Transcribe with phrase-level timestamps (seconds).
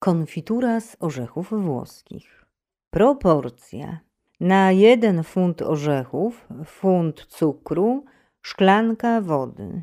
[0.00, 2.46] Konfitura z orzechów włoskich.
[2.90, 4.00] Proporcja.
[4.40, 8.04] Na jeden funt orzechów, funt cukru,
[8.42, 9.82] szklanka wody.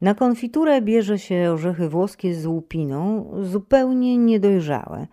[0.00, 5.06] Na konfiturę bierze się orzechy włoskie z łupiną, zupełnie niedojrzałe,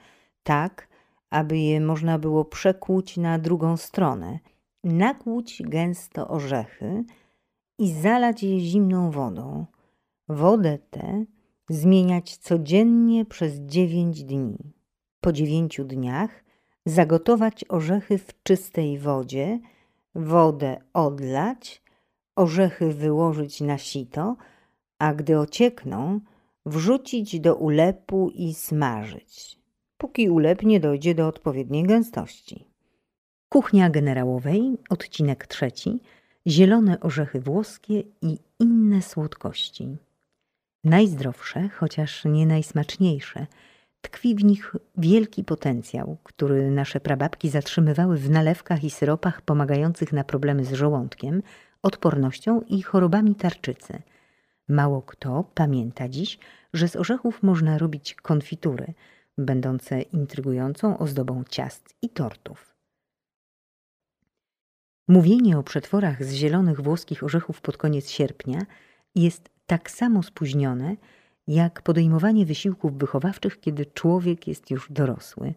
[0.44, 0.88] tak,
[1.30, 4.40] aby je można było przekłuć na drugą stronę.
[4.84, 7.04] Nakłuć gęsto orzechy
[7.80, 9.66] i zalać je zimną wodą.
[10.28, 11.26] Wodę tę
[11.74, 14.58] zmieniać codziennie przez dziewięć dni.
[15.22, 16.44] Po dziewięciu dniach
[16.86, 19.60] zagotować orzechy w czystej wodzie,
[20.16, 21.82] wodę odlać,
[22.36, 24.36] orzechy wyłożyć na sito,
[25.00, 26.20] a gdy ociekną,
[26.66, 29.60] wrzucić do ulepu i smażyć,
[29.98, 32.66] póki ulep nie dojdzie do odpowiedniej gęstości.
[33.50, 36.00] Kuchnia generałowej, odcinek trzeci,
[36.48, 39.98] zielone orzechy włoskie i inne słodkości.
[40.84, 43.48] Najzdrowsze, chociaż nie najsmaczniejsze,
[44.02, 50.24] tkwi w nich wielki potencjał, który nasze prababki zatrzymywały w nalewkach i syropach pomagających na
[50.24, 51.44] problemy z żołądkiem,
[51.82, 54.02] odpornością i chorobami tarczycy.
[54.68, 56.40] Mało kto pamięta dziś,
[56.74, 58.94] że z orzechów można robić konfitury,
[59.38, 62.76] będące intrygującą ozdobą ciast i tortów.
[65.08, 68.60] Mówienie o przetworach z zielonych włoskich orzechów pod koniec sierpnia
[69.16, 70.96] jest tak samo spóźnione,
[71.48, 75.54] jak podejmowanie wysiłków wychowawczych, kiedy człowiek jest już dorosły.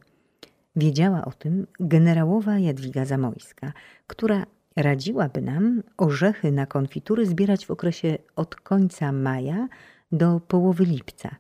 [0.77, 3.73] Wiedziała o tym generałowa Jadwiga Zamojska,
[4.07, 9.69] która radziłaby nam orzechy na konfitury zbierać w okresie od końca maja
[10.13, 11.37] do połowy lipca,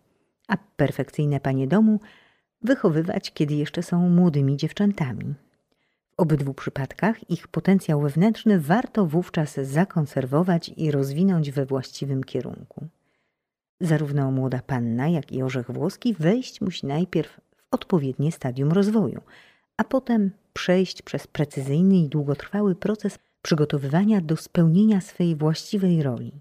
[0.48, 2.01] a perfekcyjne panie domu
[2.62, 5.34] wychowywać, kiedy jeszcze są młodymi dziewczętami.
[6.17, 12.86] Obydwu przypadkach ich potencjał wewnętrzny warto wówczas zakonserwować i rozwinąć we właściwym kierunku.
[13.81, 19.20] Zarówno młoda panna, jak i orzech włoski wejść musi najpierw w odpowiednie stadium rozwoju,
[19.77, 26.33] a potem przejść przez precyzyjny i długotrwały proces przygotowywania do spełnienia swej właściwej roli.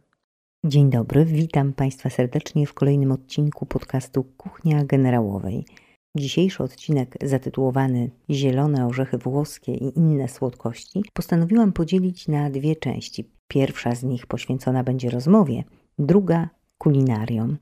[0.63, 5.65] Dzień dobry, witam Państwa serdecznie w kolejnym odcinku podcastu Kuchnia Generałowej–
[6.15, 13.29] Dzisiejszy odcinek zatytułowany Zielone orzechy włoskie i inne słodkości postanowiłam podzielić na dwie części.
[13.47, 15.63] Pierwsza z nich poświęcona będzie rozmowie,
[15.99, 17.57] druga kulinariom.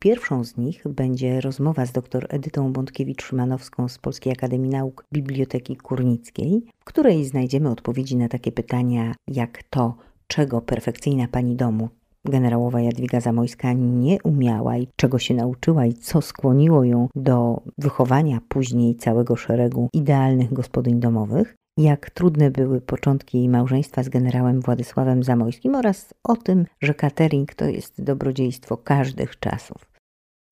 [0.00, 6.62] Pierwszą z nich będzie rozmowa z dr Edytą Bątkiewicz-Szymanowską z Polskiej Akademii Nauk Biblioteki Kurnickiej,
[6.80, 9.96] w której znajdziemy odpowiedzi na takie pytania jak to,
[10.26, 11.88] czego perfekcyjna pani domu
[12.28, 18.40] generałowa Jadwiga Zamojska nie umiała i czego się nauczyła i co skłoniło ją do wychowania
[18.48, 25.22] później całego szeregu idealnych gospodyń domowych, jak trudne były początki jej małżeństwa z generałem Władysławem
[25.22, 29.88] Zamojskim oraz o tym, że catering to jest dobrodziejstwo każdych czasów.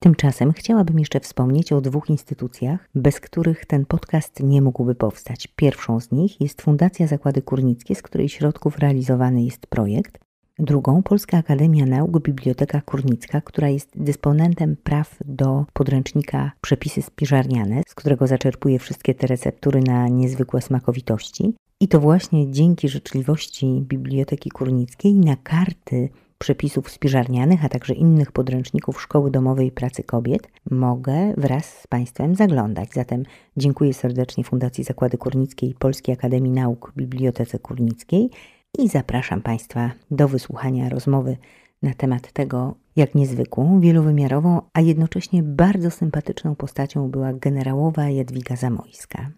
[0.02, 5.46] Tymczasem chciałabym jeszcze wspomnieć o dwóch instytucjach, bez których ten podcast nie mógłby powstać.
[5.56, 10.18] Pierwszą z nich jest Fundacja Zakłady Kurnickie, z której środków realizowany jest projekt,
[10.58, 17.94] Drugą Polska Akademia Nauk Biblioteka Kurnicka, która jest dysponentem praw do podręcznika Przepisy spiżarniane, z
[17.94, 21.54] którego zaczerpuje wszystkie te receptury na niezwykłe smakowitości.
[21.80, 26.08] I to właśnie dzięki życzliwości Biblioteki Kurnickiej na karty
[26.38, 32.88] przepisów spiżarnianych, a także innych podręczników Szkoły Domowej Pracy Kobiet mogę wraz z Państwem zaglądać.
[32.92, 33.22] Zatem
[33.56, 38.30] dziękuję serdecznie Fundacji Zakłady Kurnickiej Polskiej Akademii Nauk Bibliotece Kurnickiej
[38.78, 41.36] i zapraszam Państwa do wysłuchania rozmowy
[41.82, 49.30] na temat tego, jak niezwykłą, wielowymiarową, a jednocześnie bardzo sympatyczną postacią była generałowa Jadwiga Zamojska.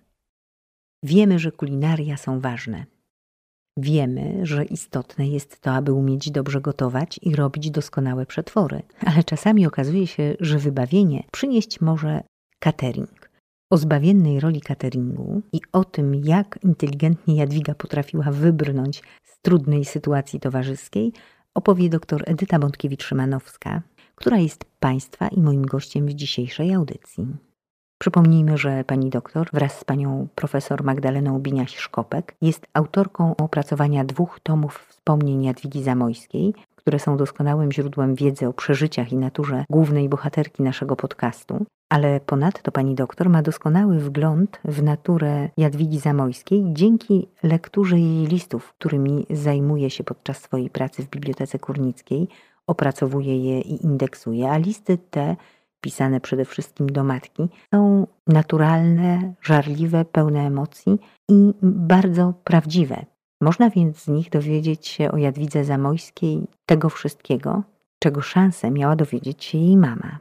[1.02, 2.86] Wiemy, że kulinaria są ważne.
[3.76, 9.66] Wiemy, że istotne jest to, aby umieć dobrze gotować i robić doskonałe przetwory, ale czasami
[9.66, 12.22] okazuje się, że wybawienie przynieść może
[12.58, 13.17] catering.
[13.70, 20.40] O zbawiennej roli cateringu i o tym, jak inteligentnie Jadwiga potrafiła wybrnąć z trudnej sytuacji
[20.40, 21.12] towarzyskiej,
[21.54, 23.80] opowie dr Edyta Bątkiewicz-Szymanowska,
[24.14, 27.26] która jest Państwa i moim gościem w dzisiejszej audycji.
[27.98, 34.86] Przypomnijmy, że pani doktor wraz z panią profesor Magdaleną Biniaś-Szkopek jest autorką opracowania dwóch tomów
[34.88, 36.54] wspomnień Jadwigi Zamojskiej,
[36.88, 42.72] które są doskonałym źródłem wiedzy o przeżyciach i naturze głównej bohaterki naszego podcastu, ale ponadto
[42.72, 49.90] pani doktor ma doskonały wgląd w naturę Jadwigi Zamojskiej dzięki lekturze jej listów, którymi zajmuje
[49.90, 52.28] się podczas swojej pracy w Bibliotece Kurnickiej,
[52.66, 55.36] opracowuje je i indeksuje, a listy te,
[55.80, 60.98] pisane przede wszystkim do matki, są naturalne, żarliwe, pełne emocji
[61.28, 63.06] i bardzo prawdziwe.
[63.40, 67.62] Można więc z nich dowiedzieć się o Jadwidze Zamojskiej tego wszystkiego,
[67.98, 70.18] czego szansę miała dowiedzieć się jej mama.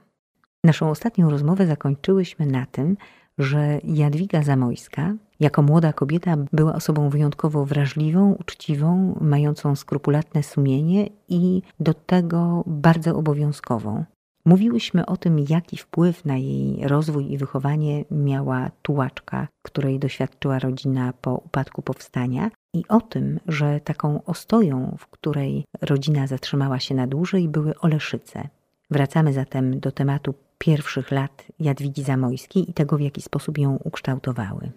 [0.64, 2.98] Naszą ostatnią rozmowę zakończyłyśmy na tym,
[3.38, 11.62] że Jadwiga Zamojska, jako młoda kobieta, była osobą wyjątkowo wrażliwą, uczciwą, mającą skrupulatne sumienie i
[11.80, 14.04] do tego bardzo obowiązkową.
[14.46, 21.14] Mówiłyśmy o tym, jaki wpływ na jej rozwój i wychowanie miała tułaczka, której doświadczyła rodzina
[21.22, 27.08] po upadku powstania, i o tym, że taką ostoją, w której rodzina zatrzymała się na
[27.08, 28.48] dłużej, były Oleszyce.
[28.92, 34.72] Wracamy zatem do tematu pierwszych lat Jadwigi Zamojskiej i tego, w jaki sposób ją ukształtowały.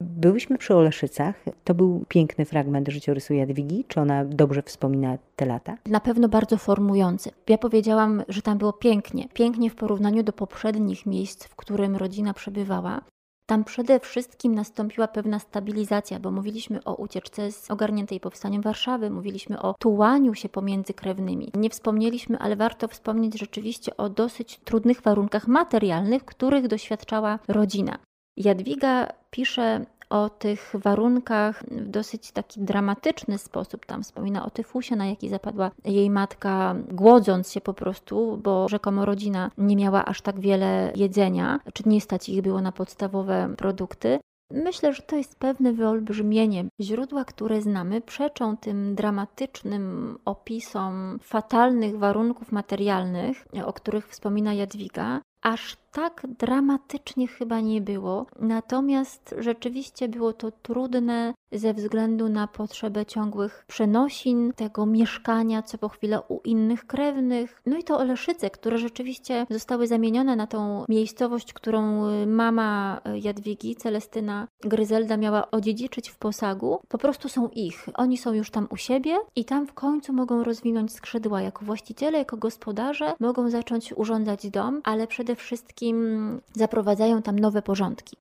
[0.00, 1.44] Byłyśmy przy Oleszycach.
[1.64, 3.84] To był piękny fragment życiorysu Jadwigi.
[3.88, 5.76] Czy ona dobrze wspomina te lata?
[5.86, 7.30] Na pewno bardzo formujący.
[7.48, 9.28] Ja powiedziałam, że tam było pięknie.
[9.34, 13.00] Pięknie w porównaniu do poprzednich miejsc, w którym rodzina przebywała.
[13.48, 19.62] Tam przede wszystkim nastąpiła pewna stabilizacja, bo mówiliśmy o ucieczce z ogarniętej powstaniem Warszawy, mówiliśmy
[19.62, 21.50] o tułaniu się pomiędzy krewnymi.
[21.54, 27.98] Nie wspomnieliśmy, ale warto wspomnieć rzeczywiście o dosyć trudnych warunkach materialnych, których doświadczała rodzina.
[28.36, 33.86] Jadwiga pisze o tych warunkach w dosyć taki dramatyczny sposób.
[33.86, 39.04] Tam wspomina o tyfusie, na jaki zapadła jej matka, głodząc się po prostu, bo rzekomo
[39.04, 44.18] rodzina nie miała aż tak wiele jedzenia, czy nie stać ich było na podstawowe produkty.
[44.50, 46.64] Myślę, że to jest pewne wyolbrzymienie.
[46.80, 55.20] Źródła, które znamy, przeczą tym dramatycznym opisom fatalnych warunków materialnych, o których wspomina Jadwiga.
[55.42, 63.06] Aż tak dramatycznie chyba nie było, natomiast rzeczywiście było to trudne ze względu na potrzebę
[63.06, 67.62] ciągłych przenosin, tego mieszkania co po chwilę u innych krewnych.
[67.66, 73.18] No i to Oleszyce, które rzeczywiście zostały zamienione na tą miejscowość, którą y, mama y,
[73.18, 77.88] Jadwigi, Celestyna Gryzelda miała odziedziczyć w posagu, po prostu są ich.
[77.94, 82.18] Oni są już tam u siebie i tam w końcu mogą rozwinąć skrzydła jako właściciele,
[82.18, 88.16] jako gospodarze, mogą zacząć urządzać dom, ale przede wszystkim zaprowadzają tam nowe porządki.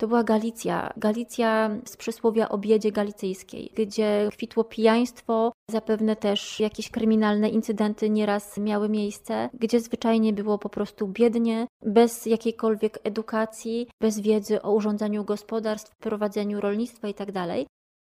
[0.00, 6.90] To była Galicja, Galicja z przysłowia o biedzie galicyjskiej, gdzie kwitło pijaństwo, zapewne też jakieś
[6.90, 14.20] kryminalne incydenty nieraz miały miejsce, gdzie zwyczajnie było po prostu biednie, bez jakiejkolwiek edukacji, bez
[14.20, 17.64] wiedzy o urządzaniu gospodarstw, prowadzeniu rolnictwa itd.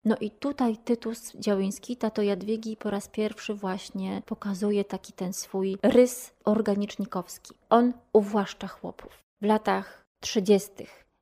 [0.06, 5.78] No i tutaj Tytus Działyński, tato Jadwigi, po raz pierwszy właśnie pokazuje taki ten swój
[5.84, 7.54] rys organicznikowski.
[7.70, 9.24] On uwłaszcza chłopów.
[9.42, 10.72] W latach 30.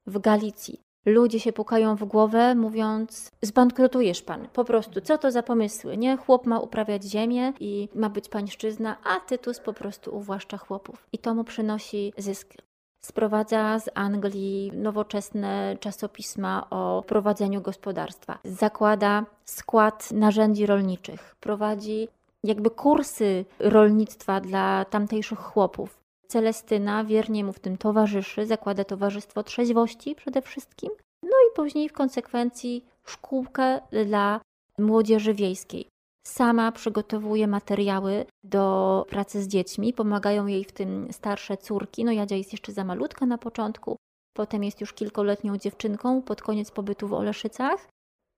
[0.07, 5.43] w Galicji ludzie się pukają w głowę, mówiąc: Zbankrutujesz pan, po prostu, co to za
[5.43, 5.97] pomysły?
[5.97, 11.07] Nie, chłop ma uprawiać ziemię i ma być pańszczyzna, a Tytus po prostu uwłaszcza chłopów.
[11.13, 12.53] I to mu przynosi zysk
[13.01, 22.07] sprowadza z Anglii nowoczesne czasopisma o prowadzeniu gospodarstwa, zakłada skład narzędzi rolniczych, prowadzi
[22.43, 26.01] jakby kursy rolnictwa dla tamtejszych chłopów.
[26.27, 30.89] Celestyna wiernie mu w tym towarzyszy, zakłada Towarzystwo Trzeźwości przede wszystkim,
[31.23, 34.41] no i później w konsekwencji szkółkę dla
[34.79, 35.90] młodzieży wiejskiej.
[36.27, 42.05] Sama przygotowuje materiały do pracy z dziećmi, pomagają jej w tym starsze córki.
[42.05, 43.95] No Jadzia jest jeszcze za malutka na początku,
[44.33, 47.87] potem jest już kilkoletnią dziewczynką pod koniec pobytu w Oleszycach.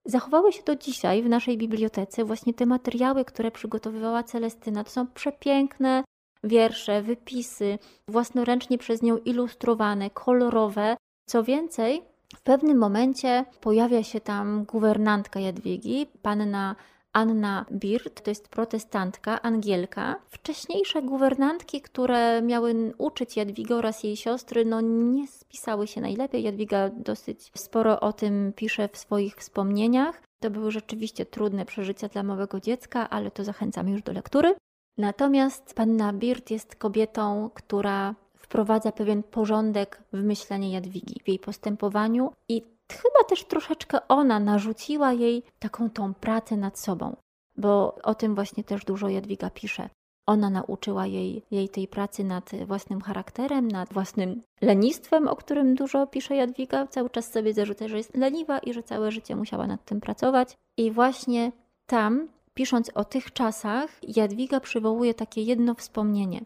[0.06, 4.84] Zachowały się do dzisiaj w naszej bibliotece właśnie te materiały, które przygotowywała Celestyna.
[4.84, 6.04] To są przepiękne
[6.44, 10.98] wiersze, wypisy, własnoręcznie przez nią ilustrowane, kolorowe.
[11.30, 12.02] Co więcej,
[12.36, 16.76] w pewnym momencie pojawia się tam guwernantka Jadwigi, panna
[17.14, 20.16] Anna Birt to jest protestantka, Angielka.
[20.30, 26.44] Wcześniejsze guwernantki, które miały uczyć Jadwigę oraz jej siostry, no nie spisały się najlepiej.
[26.44, 30.22] Jadwiga dosyć sporo o tym pisze w swoich wspomnieniach.
[30.40, 34.56] To były rzeczywiście trudne przeżycia dla małego dziecka, ale to zachęcamy już do lektury.
[34.98, 42.32] Natomiast panna Birt jest kobietą, która wprowadza pewien porządek w myślenie Jadwigi, w jej postępowaniu
[42.50, 47.16] i chyba też troszeczkę ona narzuciła jej taką tą pracę nad sobą,
[47.58, 49.90] bo o tym właśnie też dużo Jadwiga pisze.
[50.28, 56.08] Ona nauczyła jej, jej tej pracy nad własnym charakterem, nad własnym lenistwem, o którym dużo
[56.08, 56.88] pisze Jadwiga.
[56.88, 60.58] Cały czas sobie zarzuca, że jest leniwa i że całe życie musiała nad tym pracować.
[60.78, 61.52] I właśnie
[61.86, 66.42] tam, pisząc o tych czasach, Jadwiga przywołuje takie jedno wspomnienie.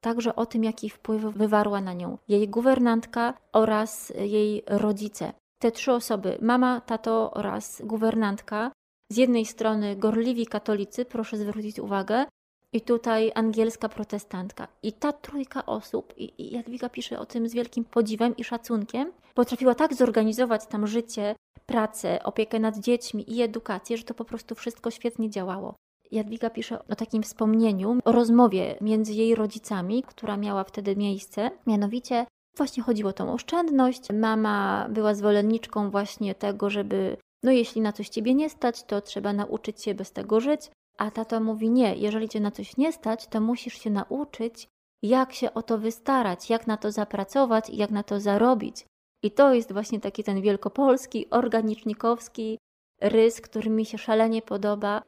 [0.00, 5.92] Także o tym, jaki wpływ wywarła na nią jej guwernantka oraz jej rodzice te trzy
[5.92, 8.72] osoby, mama, tato oraz guwernantka,
[9.12, 12.24] z jednej strony gorliwi katolicy, proszę zwrócić uwagę,
[12.72, 14.68] i tutaj angielska protestantka.
[14.82, 19.74] I ta trójka osób, i Jadwiga pisze o tym z wielkim podziwem i szacunkiem, potrafiła
[19.74, 21.34] tak zorganizować tam życie,
[21.66, 25.74] pracę, opiekę nad dziećmi i edukację, że to po prostu wszystko świetnie działało.
[26.12, 31.50] Jadwiga pisze o takim wspomnieniu, o rozmowie między jej rodzicami, która miała wtedy miejsce.
[31.66, 32.26] Mianowicie
[32.56, 34.12] właśnie chodziło o tą oszczędność.
[34.12, 39.32] Mama była zwolenniczką właśnie tego, żeby, no jeśli na coś ciebie nie stać, to trzeba
[39.32, 40.70] nauczyć się bez tego żyć.
[40.98, 44.68] A tato mówi: Nie, jeżeli cię na coś nie stać, to musisz się nauczyć,
[45.02, 48.86] jak się o to wystarać, jak na to zapracować i jak na to zarobić.
[49.22, 52.58] I to jest właśnie taki ten wielkopolski, organicznikowski
[53.00, 55.02] rys, który mi się szalenie podoba.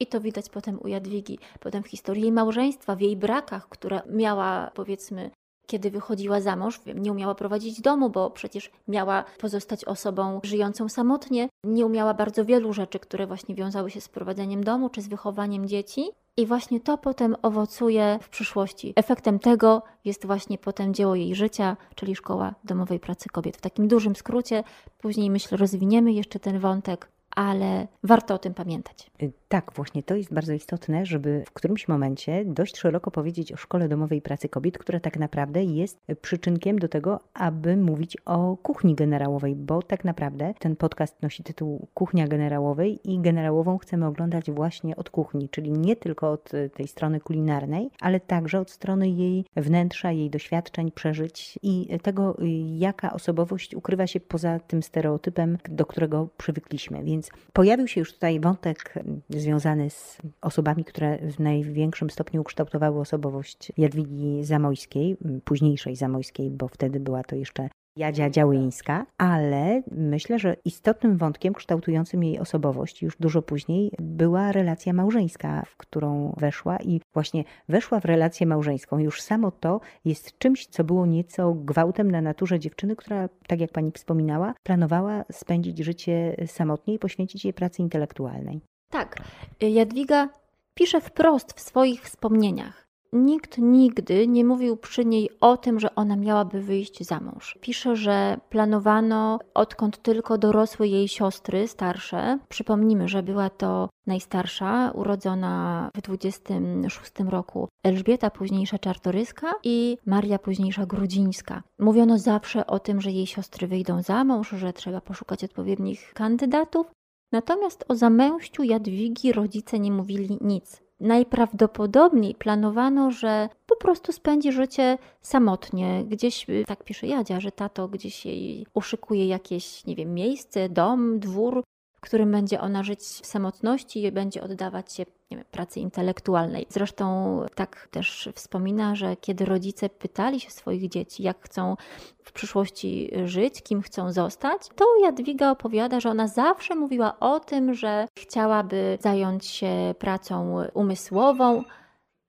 [0.00, 4.00] I to widać potem u Jadwigi, potem w historii jej małżeństwa, w jej brakach, które
[4.10, 5.30] miała, powiedzmy,
[5.68, 11.48] kiedy wychodziła za mąż, nie umiała prowadzić domu, bo przecież miała pozostać osobą żyjącą samotnie,
[11.64, 15.68] nie umiała bardzo wielu rzeczy, które właśnie wiązały się z prowadzeniem domu czy z wychowaniem
[15.68, 16.10] dzieci.
[16.36, 18.92] I właśnie to potem owocuje w przyszłości.
[18.96, 23.56] Efektem tego jest właśnie potem dzieło jej życia, czyli Szkoła Domowej Pracy Kobiet.
[23.56, 24.64] W takim dużym skrócie,
[24.98, 29.10] później myślę, rozwiniemy jeszcze ten wątek, ale warto o tym pamiętać.
[29.48, 33.88] Tak, właśnie to jest bardzo istotne, żeby w którymś momencie dość szeroko powiedzieć o Szkole
[33.88, 39.56] Domowej Pracy Kobiet, która tak naprawdę jest przyczynkiem do tego, aby mówić o kuchni generałowej,
[39.56, 45.10] bo tak naprawdę ten podcast nosi tytuł Kuchnia Generałowej i generałową chcemy oglądać właśnie od
[45.10, 50.12] kuchni, czyli nie tylko od y, tej strony kulinarnej, ale także od strony jej wnętrza,
[50.12, 56.28] jej doświadczeń, przeżyć i tego, y, jaka osobowość ukrywa się poza tym stereotypem, do którego
[56.36, 57.04] przywykliśmy.
[57.04, 58.94] Więc pojawił się już tutaj wątek
[59.38, 67.00] związany z osobami, które w największym stopniu ukształtowały osobowość Jadwigi Zamojskiej, późniejszej Zamojskiej, bo wtedy
[67.00, 67.68] była to jeszcze
[67.98, 74.92] Jadzia Działyńska, ale myślę, że istotnym wątkiem kształtującym jej osobowość już dużo później była relacja
[74.92, 78.98] małżeńska, w którą weszła i właśnie weszła w relację małżeńską.
[78.98, 83.72] Już samo to jest czymś, co było nieco gwałtem na naturze dziewczyny, która, tak jak
[83.72, 88.60] pani wspominała, planowała spędzić życie samotnie i poświęcić je pracy intelektualnej.
[88.90, 89.16] Tak,
[89.60, 90.28] Jadwiga
[90.74, 92.88] pisze wprost w swoich wspomnieniach.
[93.12, 97.58] Nikt nigdy nie mówił przy niej o tym, że ona miałaby wyjść za mąż.
[97.60, 102.38] Pisze, że planowano, odkąd tylko dorosły jej siostry starsze.
[102.48, 110.86] Przypomnijmy, że była to najstarsza, urodzona w 26 roku Elżbieta, późniejsza Czartoryska i Maria, późniejsza
[110.86, 111.62] Grudzińska.
[111.78, 116.86] Mówiono zawsze o tym, że jej siostry wyjdą za mąż, że trzeba poszukać odpowiednich kandydatów,
[117.32, 120.82] Natomiast o zamęściu Jadwigi rodzice nie mówili nic.
[121.00, 126.04] Najprawdopodobniej planowano, że po prostu spędzi życie samotnie.
[126.04, 131.62] Gdzieś, tak pisze Jadzia, że tato gdzieś jej uszykuje jakieś, nie wiem, miejsce, dom, dwór,
[131.96, 136.66] w którym będzie ona żyć w samotności i będzie oddawać się nie wiem, pracy intelektualnej.
[136.68, 141.76] Zresztą tak też wspomina, że kiedy rodzice pytali się swoich dzieci, jak chcą
[142.24, 147.74] w przyszłości żyć, kim chcą zostać, to Jadwiga opowiada, że ona zawsze mówiła o tym,
[147.74, 151.64] że chciałaby zająć się pracą umysłową.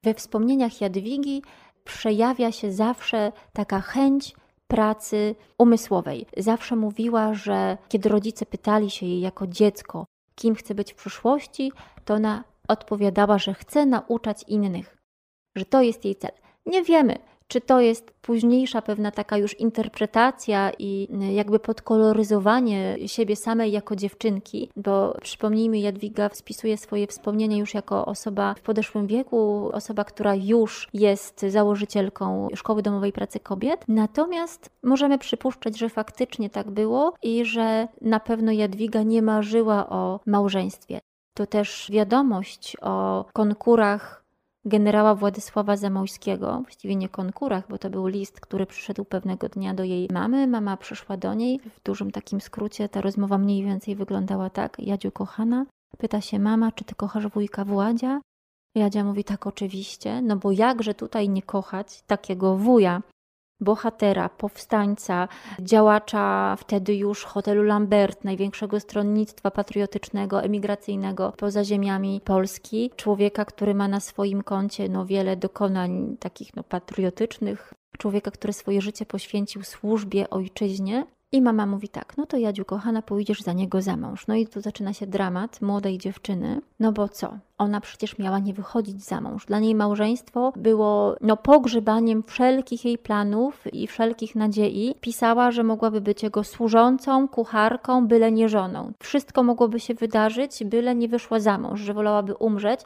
[0.04, 1.44] We wspomnieniach Jadwigi
[1.84, 4.36] przejawia się zawsze taka chęć
[4.68, 6.26] pracy umysłowej.
[6.38, 11.72] Zawsze mówiła, że kiedy rodzice pytali się jej jako dziecko, kim chce być w przyszłości,
[12.06, 14.98] to ona odpowiadała, że chce nauczać innych,
[15.56, 16.32] że to jest jej cel.
[16.66, 23.36] Nie wiemy, czy to jest późniejsza pewna taka już interpretacja i y, jakby podkoloryzowanie siebie
[23.36, 29.70] samej jako dziewczynki, bo przypomnijmy, Jadwiga spisuje swoje wspomnienia już jako osoba w podeszłym wieku,
[29.74, 33.86] osoba, która już jest założycielką Szkoły Domowej Pracy Kobiet.
[33.88, 40.20] Natomiast możemy przypuszczać, że faktycznie tak było i że na pewno Jadwiga nie marzyła o
[40.26, 41.00] małżeństwie.
[41.40, 44.24] To też wiadomość o konkurach
[44.66, 49.84] generała Władysława Zamojskiego, właściwie nie konkurach, bo to był list, który przyszedł pewnego dnia do
[49.84, 50.48] jej mamy.
[50.48, 51.60] Mama przyszła do niej.
[51.60, 55.66] W dużym takim skrócie ta rozmowa mniej więcej wyglądała tak: Jadziu, kochana,
[55.98, 58.22] pyta się mama, czy ty kochasz wujka Władzia?
[58.76, 63.02] Jadzia mówi tak, oczywiście, no bo jakże tutaj nie kochać takiego wuja,
[63.62, 65.28] bohatera, powstańca,
[65.60, 73.88] działacza wtedy już hotelu Lambert, największego stronnictwa patriotycznego, emigracyjnego poza ziemiami Polski, człowieka, który ma
[73.88, 80.30] na swoim koncie no, wiele dokonań takich no, patriotycznych, człowieka, który swoje życie poświęcił służbie
[80.30, 81.06] ojczyźnie.
[81.32, 84.28] I mama mówi tak, no to Jadziu kochana, pójdziesz za niego za mąż.
[84.28, 87.38] No i tu zaczyna się dramat młodej dziewczyny, no bo co?
[87.58, 89.46] Ona przecież miała nie wychodzić za mąż.
[89.46, 94.96] Dla niej małżeństwo było no, pogrzebaniem wszelkich jej planów i wszelkich nadziei.
[95.02, 98.94] Pisała, że mogłaby być jego służącą, kucharką, byle nie żoną.
[99.00, 102.80] Wszystko mogłoby się wydarzyć, byle nie wyszła za mąż, że wolałaby umrzeć,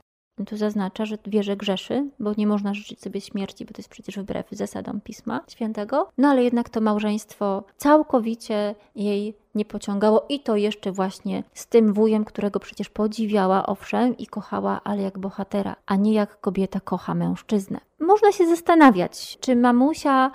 [0.47, 3.89] Tu zaznacza, że wie, że grzeszy, bo nie można życzyć sobie śmierci, bo to jest
[3.89, 6.09] przecież wbrew zasadom Pisma Świętego.
[6.17, 11.93] No ale jednak to małżeństwo całkowicie jej nie pociągało i to jeszcze właśnie z tym
[11.93, 17.13] wujem, którego przecież podziwiała, owszem, i kochała, ale jak bohatera, a nie jak kobieta kocha
[17.13, 17.79] mężczyznę.
[17.99, 20.31] Można się zastanawiać, czy mamusia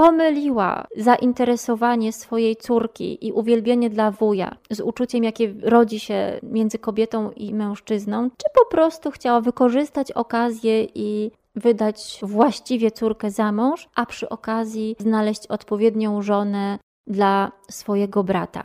[0.00, 7.30] pomyliła zainteresowanie swojej córki i uwielbienie dla wuja z uczuciem, jakie rodzi się między kobietą
[7.30, 14.06] i mężczyzną, czy po prostu chciała wykorzystać okazję i wydać właściwie córkę za mąż, a
[14.06, 18.64] przy okazji znaleźć odpowiednią żonę dla swojego brata.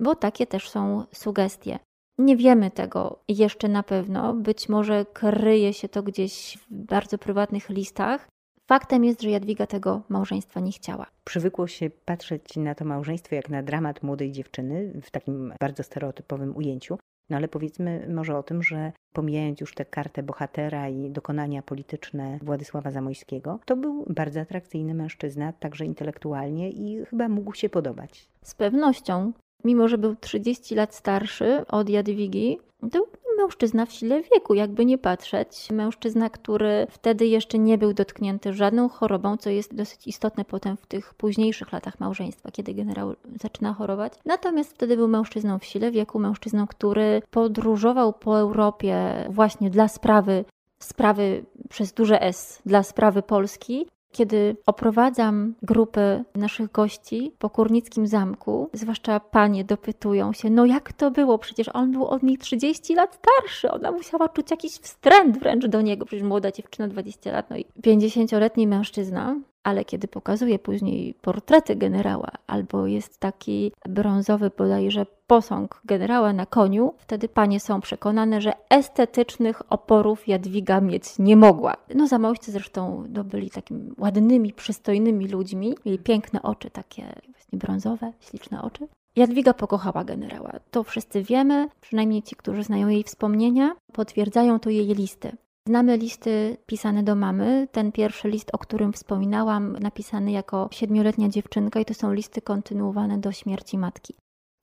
[0.00, 1.78] Bo takie też są sugestie.
[2.18, 4.34] Nie wiemy tego jeszcze na pewno.
[4.34, 8.28] Być może kryje się to gdzieś w bardzo prywatnych listach,
[8.66, 11.06] Faktem jest, że Jadwiga tego małżeństwa nie chciała.
[11.24, 16.56] Przywykło się patrzeć na to małżeństwo jak na dramat młodej dziewczyny w takim bardzo stereotypowym
[16.56, 16.98] ujęciu.
[17.30, 22.38] No ale powiedzmy może o tym, że pomijając już tę kartę bohatera i dokonania polityczne
[22.42, 28.28] Władysława Zamojskiego, to był bardzo atrakcyjny mężczyzna, także intelektualnie i chyba mógł się podobać.
[28.42, 29.32] Z pewnością.
[29.64, 32.58] Mimo, że był 30 lat starszy od Jadwigi,
[32.92, 33.06] to
[33.38, 35.70] mężczyzna w sile wieku, jakby nie patrzeć.
[35.70, 40.86] Mężczyzna, który wtedy jeszcze nie był dotknięty żadną chorobą, co jest dosyć istotne potem w
[40.86, 44.12] tych późniejszych latach małżeństwa, kiedy generał zaczyna chorować.
[44.24, 50.44] Natomiast wtedy był mężczyzną w sile wieku, mężczyzną, który podróżował po Europie właśnie dla sprawy
[50.78, 58.70] sprawy przez duże S dla sprawy Polski kiedy oprowadzam grupy naszych gości po Kurnickim Zamku,
[58.72, 61.38] zwłaszcza panie dopytują się, no jak to było?
[61.38, 65.80] Przecież on był od niej 30 lat starszy, ona musiała czuć jakiś wstręt wręcz do
[65.80, 71.76] niego, przecież młoda dziewczyna 20 lat, no i 50-letni mężczyzna, ale kiedy pokazuje później portrety
[71.76, 78.52] generała, albo jest taki brązowy bodajże posąg generała na koniu, wtedy panie są przekonane, że
[78.70, 81.74] estetycznych oporów Jadwiga mieć nie mogła.
[81.94, 87.02] No zamojscy zresztą no, byli takimi ładnymi, przystojnymi ludźmi, mieli piękne oczy, takie
[87.32, 88.88] właśnie brązowe, śliczne oczy.
[89.16, 90.52] Jadwiga pokochała generała.
[90.70, 95.36] To wszyscy wiemy, przynajmniej ci, którzy znają jej wspomnienia, potwierdzają to jej listy.
[95.68, 97.68] Znamy listy pisane do mamy.
[97.72, 103.18] Ten pierwszy list, o którym wspominałam, napisany jako siedmioletnia dziewczynka, i to są listy kontynuowane
[103.18, 104.14] do śmierci matki.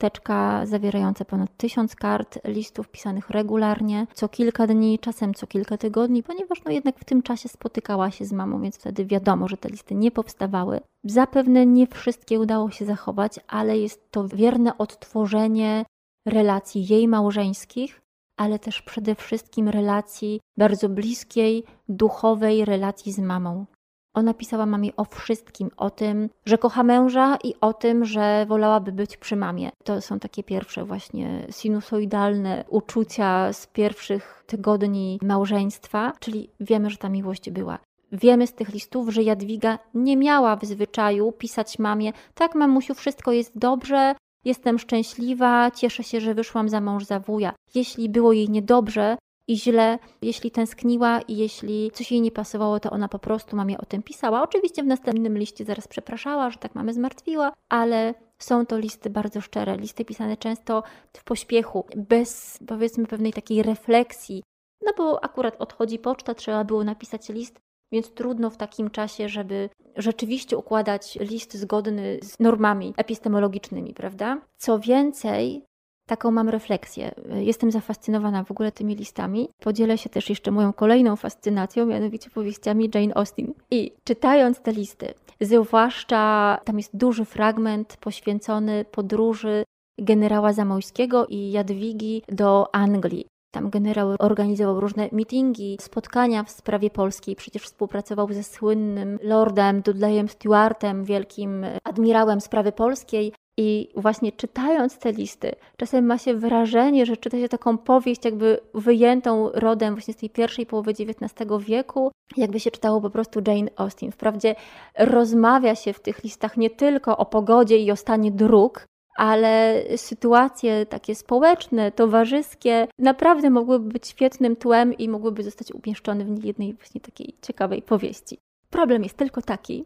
[0.02, 6.24] Teczka zawierająca ponad tysiąc kart, listów pisanych regularnie, co kilka dni, czasem co kilka tygodni,
[6.24, 9.70] ponieważ no jednak w tym czasie spotykała się z mamą, więc wtedy wiadomo, że te
[9.70, 10.80] listy nie powstawały.
[11.04, 15.86] Zapewne nie wszystkie udało się zachować, ale jest to wierne odtworzenie
[16.26, 18.02] relacji jej małżeńskich
[18.38, 23.66] ale też przede wszystkim relacji bardzo bliskiej, duchowej relacji z mamą.
[24.14, 28.92] Ona pisała mamie o wszystkim, o tym, że kocha męża i o tym, że wolałaby
[28.92, 29.70] być przy mamie.
[29.84, 37.10] To są takie pierwsze właśnie sinusoidalne uczucia z pierwszych tygodni małżeństwa, czyli wiemy, że ta
[37.10, 37.80] miłość była.
[38.12, 43.32] Wiemy z tych listów, że Jadwiga nie miała w zwyczaju pisać mamie: Tak, mamusiu, wszystko
[43.32, 47.54] jest dobrze, Jestem szczęśliwa, cieszę się, że wyszłam za mąż za wuja.
[47.76, 49.18] Jeśli było jej niedobrze
[49.52, 53.78] i źle, jeśli tęskniła i jeśli coś jej nie pasowało, to ona po prostu mamie
[53.78, 54.44] o tym pisała.
[54.44, 59.42] Oczywiście w następnym liście zaraz przepraszała, że tak mamy zmartwiła, ale są to listy bardzo
[59.42, 60.84] szczere, listy pisane często
[61.18, 64.44] w pośpiechu, bez powiedzmy pewnej takiej refleksji.
[64.86, 67.60] No bo akurat odchodzi poczta, trzeba było napisać list,
[67.92, 74.42] więc trudno w takim czasie, żeby rzeczywiście układać list zgodny z normami epistemologicznymi, prawda?
[74.58, 75.66] Co więcej,
[76.12, 77.12] taką mam refleksję.
[77.36, 79.50] Jestem zafascynowana w ogóle tymi listami.
[79.60, 83.54] Podzielę się też jeszcze moją kolejną fascynacją, mianowicie powieściami Jane Austen.
[83.72, 89.64] I czytając te listy, zwłaszcza tam jest duży fragment poświęcony podróży
[90.00, 93.26] generała Zamojskiego i Jadwigi do Anglii.
[93.54, 97.36] Tam generał organizował różne meetingi, spotkania w sprawie polskiej.
[97.36, 103.34] Przecież współpracował ze słynnym lordem Dudleyem Stewartem, wielkim admirałem sprawy polskiej.
[103.58, 108.60] I właśnie czytając te listy, czasem ma się wrażenie, że czyta się taką powieść, jakby
[108.74, 113.72] wyjętą rodem właśnie z tej pierwszej połowy XIX wieku, jakby się czytało po prostu Jane
[113.76, 114.12] Austen.
[114.12, 114.56] Wprawdzie
[114.98, 118.86] rozmawia się w tych listach nie tylko o pogodzie i o stanie dróg,
[119.16, 126.44] ale sytuacje takie społeczne, towarzyskie naprawdę mogłyby być świetnym tłem i mogłyby zostać umieszczone w
[126.44, 128.38] jednej właśnie takiej ciekawej powieści.
[128.70, 129.86] Problem jest tylko taki,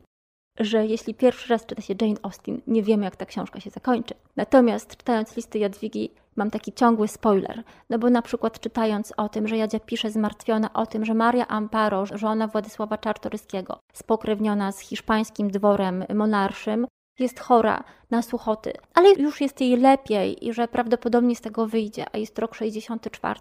[0.60, 4.14] że jeśli pierwszy raz czyta się Jane Austen, nie wiemy, jak ta książka się zakończy.
[4.36, 7.64] Natomiast czytając listy Jadwigi, mam taki ciągły spoiler.
[7.90, 11.48] No bo na przykład czytając o tym, że Jadzia pisze zmartwiona o tym, że Maria
[11.48, 16.88] Amparo, żona Władysława Czartoryskiego, spokrewniona z hiszpańskim dworem monarszym,
[17.20, 22.06] jest chora na suchoty, ale już jest jej lepiej i że prawdopodobnie z tego wyjdzie,
[22.14, 23.40] a jest rok 64,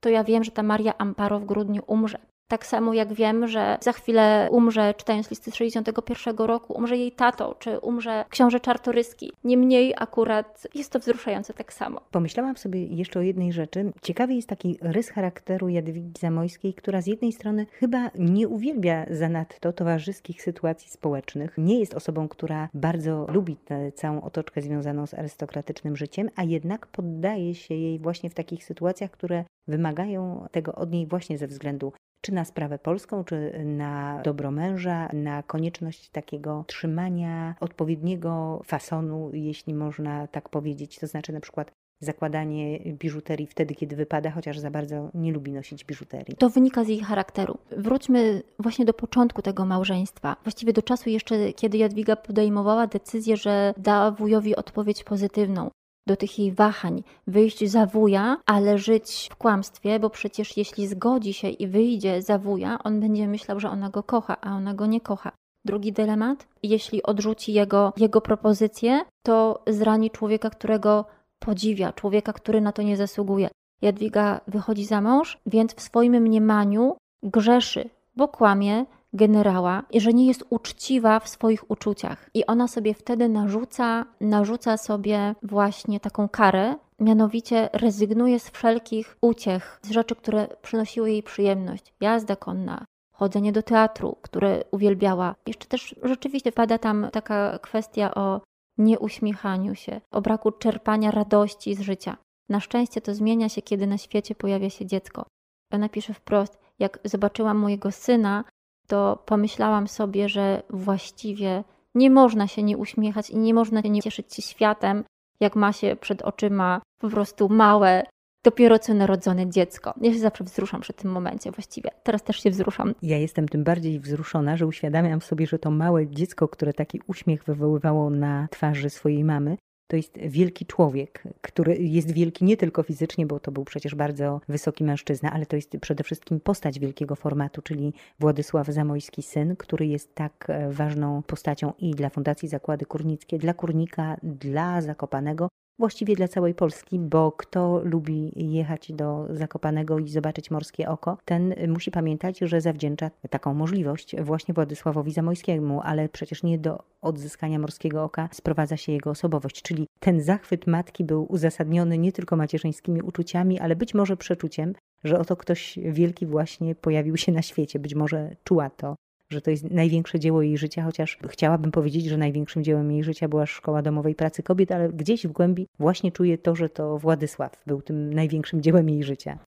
[0.00, 2.18] to ja wiem, że ta Maria Amparo w grudniu umrze.
[2.48, 7.12] Tak samo jak wiem, że za chwilę umrze, czytając listy z 61 roku, umrze jej
[7.12, 9.32] tato, czy umrze książę Czartoryski.
[9.44, 12.00] Niemniej akurat jest to wzruszające tak samo.
[12.10, 13.92] Pomyślałam sobie jeszcze o jednej rzeczy.
[14.02, 19.72] Ciekawy jest taki rys charakteru Jadwigi Zamojskiej, która z jednej strony chyba nie uwielbia zanadto
[19.72, 21.54] towarzyskich sytuacji społecznych.
[21.58, 26.86] Nie jest osobą, która bardzo lubi tę całą otoczkę związaną z arystokratycznym życiem, a jednak
[26.86, 31.92] poddaje się jej właśnie w takich sytuacjach, które wymagają tego od niej właśnie ze względu
[32.20, 39.74] czy na sprawę polską, czy na dobro męża, na konieczność takiego trzymania odpowiedniego fasonu, jeśli
[39.74, 40.98] można tak powiedzieć.
[40.98, 45.84] To znaczy na przykład zakładanie biżuterii wtedy, kiedy wypada, chociaż za bardzo nie lubi nosić
[45.84, 46.36] biżuterii.
[46.36, 47.58] To wynika z jej charakteru.
[47.76, 50.36] Wróćmy właśnie do początku tego małżeństwa.
[50.44, 55.70] Właściwie do czasu jeszcze, kiedy Jadwiga podejmowała decyzję, że da wujowi odpowiedź pozytywną
[56.06, 61.34] do tych jej wahań, wyjść za wuja, ale żyć w kłamstwie, bo przecież jeśli zgodzi
[61.34, 64.86] się i wyjdzie za wuja, on będzie myślał, że ona go kocha, a ona go
[64.86, 65.32] nie kocha.
[65.64, 71.04] Drugi dylemat, jeśli odrzuci jego, jego propozycję, to zrani człowieka, którego
[71.38, 73.48] podziwia, człowieka, który na to nie zasługuje.
[73.82, 78.84] Jadwiga wychodzi za mąż, więc w swoim mniemaniu grzeszy, bo kłamie,
[79.16, 82.30] generała że nie jest uczciwa w swoich uczuciach.
[82.34, 89.80] I ona sobie wtedy narzuca, narzuca sobie właśnie taką karę, mianowicie rezygnuje z wszelkich uciech,
[89.82, 91.94] z rzeczy, które przynosiły jej przyjemność.
[92.00, 95.34] Jazda konna, chodzenie do teatru, które uwielbiała.
[95.46, 98.40] Jeszcze też rzeczywiście pada tam taka kwestia o
[98.78, 102.16] nieuśmiechaniu się, o braku czerpania radości z życia.
[102.48, 105.26] Na szczęście to zmienia się, kiedy na świecie pojawia się dziecko.
[105.72, 108.44] Ona pisze wprost: Jak zobaczyłam mojego syna,
[108.86, 114.34] to pomyślałam sobie, że właściwie nie można się nie uśmiechać i nie można nie cieszyć
[114.34, 115.04] się światem,
[115.40, 118.02] jak ma się przed oczyma po prostu małe,
[118.44, 119.94] dopiero co narodzone dziecko.
[120.00, 121.90] Ja się zawsze wzruszam przy tym momencie właściwie.
[122.02, 122.94] Teraz też się wzruszam.
[123.02, 127.44] Ja jestem tym bardziej wzruszona, że uświadamiam sobie, że to małe dziecko, które taki uśmiech
[127.44, 133.26] wywoływało na twarzy swojej mamy, to jest wielki człowiek, który jest wielki nie tylko fizycznie,
[133.26, 137.62] bo to był przecież bardzo wysoki mężczyzna, ale to jest przede wszystkim postać wielkiego formatu,
[137.62, 143.38] czyli Władysław Zamojski syn, który jest tak e, ważną postacią i dla Fundacji Zakłady Kurnickie,
[143.38, 150.08] dla Kurnika, dla Zakopanego, właściwie dla całej Polski, bo kto lubi jechać do Zakopanego i
[150.08, 156.42] zobaczyć morskie oko, ten musi pamiętać, że zawdzięcza taką możliwość właśnie Władysławowi Zamojskiemu, ale przecież
[156.42, 161.98] nie do odzyskania morskiego oka sprowadza się jego osobowość, czyli ten zachwyt matki był uzasadniony
[161.98, 164.72] nie tylko macierzyńskimi uczuciami, ale być może przeczuciem,
[165.04, 168.96] że oto ktoś wielki właśnie pojawił się na świecie, być może czuła to
[169.32, 173.28] że to jest największe dzieło jej życia, chociaż chciałabym powiedzieć, że największym dziełem jej życia
[173.28, 177.62] była Szkoła Domowej Pracy Kobiet, ale gdzieś w głębi właśnie czuję to, że to Władysław
[177.66, 179.38] był tym największym dziełem jej życia.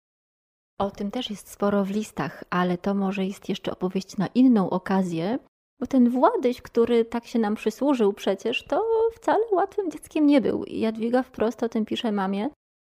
[0.79, 4.69] O tym też jest sporo w listach, ale to może jest jeszcze opowieść na inną
[4.69, 5.39] okazję,
[5.79, 10.63] bo ten Władyś, który tak się nam przysłużył przecież, to wcale łatwym dzieckiem nie był.
[10.67, 12.49] Jadwiga wprost o tym pisze mamie.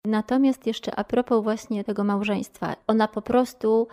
[0.07, 3.89] Natomiast jeszcze a propos właśnie tego małżeństwa, ona po prostu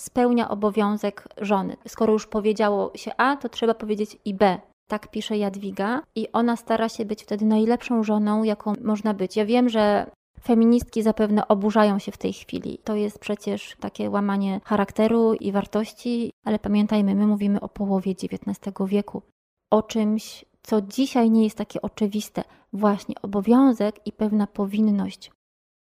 [0.00, 1.76] spełnia obowiązek żony.
[1.88, 4.58] Skoro już powiedziało się A, to trzeba powiedzieć i B.
[4.88, 9.36] Tak pisze Jadwiga, i ona stara się być wtedy najlepszą żoną, jaką można być.
[9.36, 10.10] Ja wiem, że
[10.42, 12.78] feministki zapewne oburzają się w tej chwili.
[12.84, 18.74] To jest przecież takie łamanie charakteru i wartości, ale pamiętajmy, my mówimy o połowie XIX
[18.86, 19.22] wieku,
[19.70, 22.42] o czymś, co dzisiaj nie jest takie oczywiste.
[22.72, 25.30] Właśnie obowiązek i pewna powinność,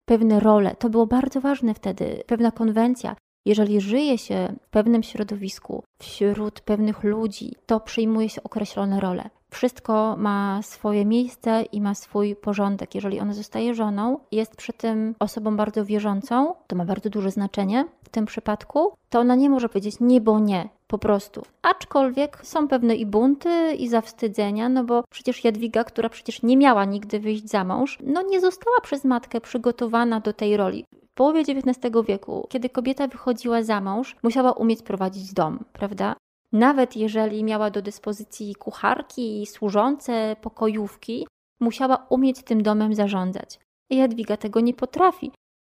[0.05, 0.75] pewne role.
[0.75, 3.15] To było bardzo ważne wtedy, pewna konwencja.
[3.45, 9.29] Jeżeli żyje się w pewnym środowisku, wśród pewnych ludzi, to przyjmuje się określone role.
[9.49, 12.95] Wszystko ma swoje miejsce i ma swój porządek.
[12.95, 17.85] Jeżeli ona zostaje żoną, jest przy tym osobą bardzo wierzącą, to ma bardzo duże znaczenie
[18.03, 21.41] w tym przypadku, to ona nie może powiedzieć nie, bo nie, po prostu.
[21.61, 26.85] Aczkolwiek są pewne i bunty, i zawstydzenia, no bo przecież Jadwiga, która przecież nie miała
[26.85, 31.95] nigdy wyjść za mąż, no nie została przez matkę przygotowana do tej roli połowie XIX
[32.07, 36.15] wieku, kiedy kobieta wychodziła za mąż, musiała umieć prowadzić dom, prawda?
[36.51, 41.27] Nawet jeżeli miała do dyspozycji kucharki, służące, pokojówki,
[41.59, 43.59] musiała umieć tym domem zarządzać.
[43.89, 45.31] Jadwiga tego nie potrafi.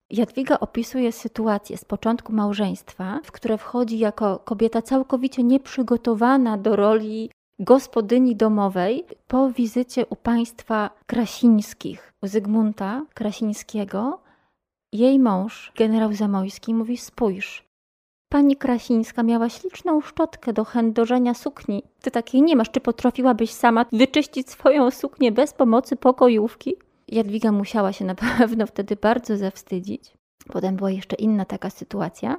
[0.09, 7.29] Jadwiga opisuje sytuację z początku małżeństwa, w które wchodzi jako kobieta całkowicie nieprzygotowana do roli
[7.59, 14.22] gospodyni domowej po wizycie u państwa Krasińskich, Zygmunta Krasińskiego,
[14.93, 17.63] jej mąż, generał Zamojski, mówi: Spójrz.
[18.29, 21.83] Pani Krasińska miała śliczną szczotkę do chędożenia sukni.
[22.01, 22.71] Ty takiej nie masz.
[22.71, 26.75] Czy potrafiłabyś sama wyczyścić swoją suknię bez pomocy pokojówki?
[27.07, 30.13] Jadwiga musiała się na pewno wtedy bardzo zawstydzić.
[30.47, 32.37] Potem była jeszcze inna taka sytuacja,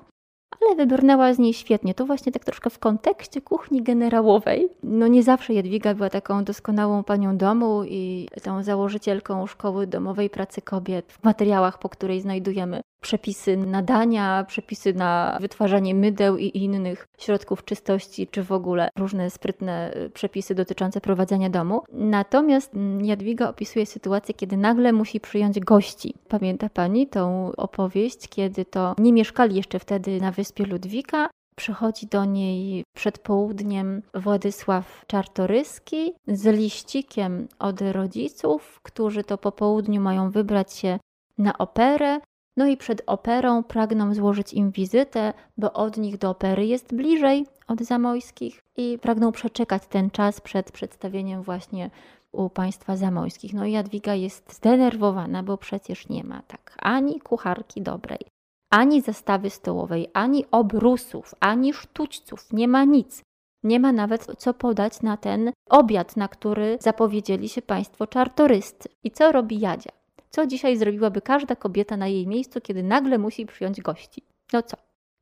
[0.63, 1.95] ale wybrnęła z niej świetnie.
[1.95, 4.69] To właśnie tak troszkę w kontekście kuchni generałowej.
[4.83, 10.63] No nie zawsze Jadwiga była taką doskonałą panią domu i tą założycielką szkoły domowej pracy
[10.63, 17.09] kobiet w materiałach, po której znajdujemy przepisy na dania, przepisy na wytwarzanie mydeł i innych
[17.19, 21.83] środków czystości, czy w ogóle różne sprytne y, przepisy dotyczące prowadzenia domu.
[21.93, 26.15] Natomiast Jadwiga opisuje sytuację, kiedy nagle musi przyjąć gości.
[26.29, 32.25] Pamięta pani tą opowieść, kiedy to nie mieszkali jeszcze wtedy na wyspie Ludwika, Przychodzi do
[32.25, 40.73] niej przed południem Władysław Czartoryski z liścikiem od rodziców, którzy to po południu mają wybrać
[40.73, 40.99] się
[41.39, 42.21] na operę.
[42.57, 47.47] No i przed operą pragną złożyć im wizytę, bo od nich do opery jest bliżej
[47.69, 51.91] od zamojskich i pragną przeczekać ten czas przed przedstawieniem właśnie
[52.33, 53.55] u państwa zamojskich.
[53.55, 58.21] No i Jadwiga jest zdenerwowana, bo przecież nie ma tak ani kucharki dobrej,
[58.71, 63.23] ani zastawy stołowej, ani obrusów, ani sztućców, nie ma nic.
[63.63, 68.89] Nie ma nawet co podać na ten obiad, na który zapowiedzieli się państwo czartoryscy.
[69.05, 70.04] I co robi Jadzia?
[70.35, 74.23] Co dzisiaj zrobiłaby każda kobieta na jej miejscu, kiedy nagle musi przyjąć gości?
[74.53, 74.77] No co?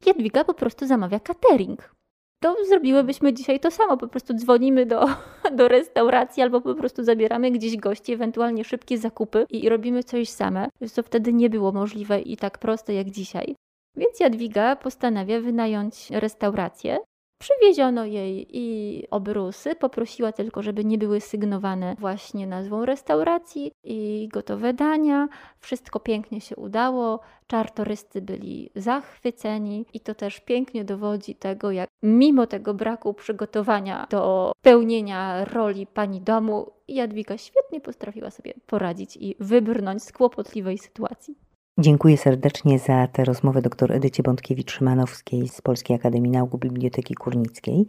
[0.07, 1.95] Jadwiga po prostu zamawia catering.
[2.43, 5.07] To zrobiłybyśmy dzisiaj to samo, po prostu dzwonimy do,
[5.59, 10.69] do restauracji albo po prostu zabieramy gdzieś gości, ewentualnie szybkie zakupy i robimy coś same,
[10.93, 13.55] co wtedy nie było możliwe i tak proste jak dzisiaj.
[13.97, 16.99] Więc Jadwiga postanawia wynająć restaurację
[17.43, 24.73] Przywieziono jej i obrusy, poprosiła tylko, żeby nie były sygnowane właśnie nazwą restauracji i gotowe
[24.73, 25.29] dania.
[25.61, 32.47] Wszystko pięknie się udało, czartoryscy byli zachwyceni i to też pięknie dowodzi tego, jak mimo
[32.47, 40.03] tego braku przygotowania do pełnienia roli pani domu, Jadwiga świetnie potrafiła sobie poradzić i wybrnąć
[40.03, 41.35] z kłopotliwej sytuacji.
[41.79, 47.87] Dziękuję serdecznie za tę rozmowę dr Edycie Bątkiewicz-Szymanowskiej z Polskiej Akademii Nauk Biblioteki Kurnickiej.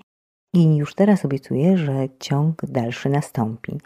[0.54, 3.78] I już teraz obiecuję, że ciąg dalszy nastąpi.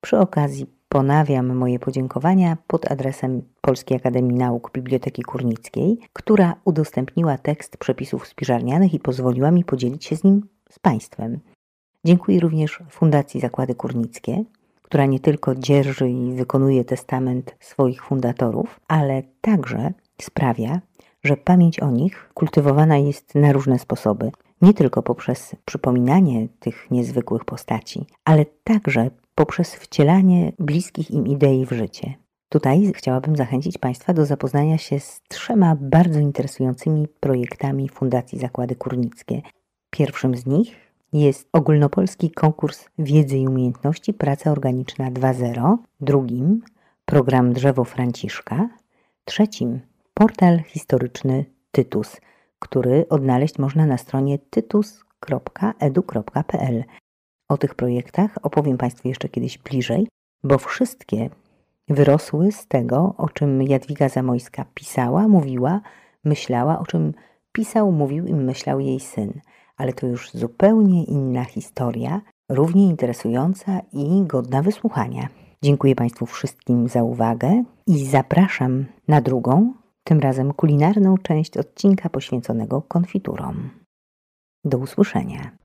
[0.00, 7.76] Przy okazji ponawiam moje podziękowania pod adresem Polskiej Akademii Nauk Biblioteki Kurnickiej, która udostępniła tekst
[7.76, 11.40] przepisów spiżarnianych i pozwoliła mi podzielić się z nim z Państwem.
[12.04, 14.44] Dziękuję również Fundacji Zakłady Kurnickie,
[14.94, 20.80] która nie tylko dzierży i wykonuje testament swoich fundatorów, ale także sprawia,
[21.24, 24.30] że pamięć o nich kultywowana jest na różne sposoby.
[24.62, 31.72] Nie tylko poprzez przypominanie tych niezwykłych postaci, ale także poprzez wcielanie bliskich im idei w
[31.72, 32.14] życie.
[32.48, 39.42] Tutaj chciałabym zachęcić Państwa do zapoznania się z trzema bardzo interesującymi projektami Fundacji Zakłady Kurnickie.
[39.90, 40.83] Pierwszym z nich
[41.14, 46.62] jest ogólnopolski konkurs wiedzy i umiejętności Praca Organiczna 2.0, drugim
[47.04, 48.68] program Drzewo Franciszka,
[49.24, 49.80] trzecim
[50.14, 52.20] portal historyczny Tytus,
[52.58, 55.64] który odnaleźć można na stronie tytus.edu.pl.
[57.48, 60.08] O tych projektach opowiem Państwu jeszcze kiedyś bliżej,
[60.44, 61.30] bo wszystkie
[61.88, 65.80] wyrosły z tego, o czym Jadwiga Zamojska pisała, mówiła,
[66.24, 67.14] myślała, o czym
[67.52, 69.40] pisał, mówił i myślał jej syn
[69.76, 75.28] ale to już zupełnie inna historia, równie interesująca i godna wysłuchania.
[75.62, 82.82] Dziękuję Państwu wszystkim za uwagę i zapraszam na drugą, tym razem kulinarną część odcinka poświęconego
[82.82, 83.70] konfiturom.
[84.64, 85.63] Do usłyszenia.